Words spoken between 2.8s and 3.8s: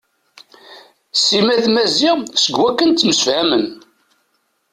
ttemsefhamen.